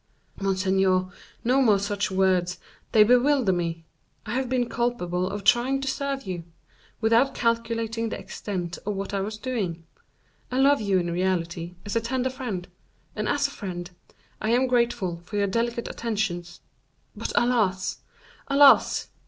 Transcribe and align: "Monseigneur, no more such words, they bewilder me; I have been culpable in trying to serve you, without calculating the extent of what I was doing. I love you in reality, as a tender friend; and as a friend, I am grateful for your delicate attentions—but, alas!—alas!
"Monseigneur, 0.41 1.11
no 1.43 1.61
more 1.61 1.77
such 1.77 2.09
words, 2.09 2.57
they 2.91 3.03
bewilder 3.03 3.51
me; 3.51 3.85
I 4.25 4.31
have 4.33 4.49
been 4.49 4.67
culpable 4.67 5.31
in 5.31 5.41
trying 5.41 5.79
to 5.81 5.87
serve 5.87 6.23
you, 6.25 6.43
without 7.01 7.35
calculating 7.35 8.09
the 8.09 8.17
extent 8.17 8.79
of 8.83 8.95
what 8.95 9.13
I 9.13 9.21
was 9.21 9.37
doing. 9.37 9.85
I 10.51 10.57
love 10.57 10.81
you 10.81 10.97
in 10.97 11.11
reality, 11.11 11.75
as 11.85 11.95
a 11.95 12.01
tender 12.01 12.31
friend; 12.31 12.67
and 13.15 13.29
as 13.29 13.45
a 13.47 13.51
friend, 13.51 13.91
I 14.41 14.49
am 14.49 14.65
grateful 14.65 15.19
for 15.23 15.37
your 15.37 15.45
delicate 15.45 15.87
attentions—but, 15.87 17.31
alas!—alas! 17.35 19.07